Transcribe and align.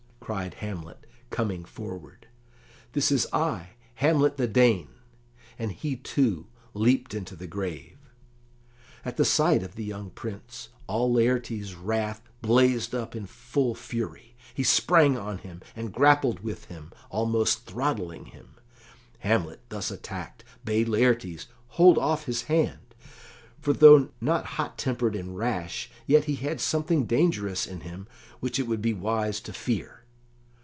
cried 0.21 0.53
Hamlet, 0.53 1.05
coming 1.29 1.65
forward. 1.65 2.25
"This 2.93 3.11
is 3.11 3.27
I, 3.33 3.71
Hamlet 3.95 4.37
the 4.37 4.47
Dane." 4.47 4.87
And 5.59 5.73
he, 5.73 5.97
too, 5.97 6.47
leaped 6.73 7.13
into 7.13 7.35
the 7.35 7.47
grave. 7.47 7.97
At 9.03 9.17
the 9.17 9.25
sight 9.25 9.61
of 9.61 9.75
the 9.75 9.83
young 9.83 10.09
Prince, 10.11 10.69
all 10.87 11.11
Laertes's 11.11 11.75
wrath 11.75 12.21
blazed 12.41 12.95
up 12.95 13.13
in 13.13 13.25
full 13.25 13.75
fury. 13.75 14.37
He 14.53 14.63
sprang 14.63 15.17
on 15.17 15.39
him, 15.39 15.61
and 15.75 15.91
grappled 15.91 16.39
with 16.39 16.65
him, 16.65 16.93
almost 17.09 17.65
throttling 17.65 18.27
him. 18.27 18.55
Hamlet, 19.19 19.59
thus 19.67 19.91
attacked, 19.91 20.45
bade 20.63 20.87
Laertes 20.87 21.47
hold 21.69 21.97
off 21.97 22.23
his 22.23 22.43
hand, 22.43 22.95
for 23.59 23.73
though 23.73 24.11
not 24.21 24.45
hot 24.45 24.77
tempered 24.77 25.13
and 25.17 25.35
rash, 25.37 25.91
yet 26.07 26.23
he 26.23 26.35
had 26.35 26.61
something 26.61 27.05
dangerous 27.05 27.67
in 27.67 27.81
him 27.81 28.07
which 28.39 28.59
it 28.59 28.67
would 28.67 28.81
be 28.81 28.93
wise 28.93 29.41
to 29.41 29.51
fear. 29.51 29.97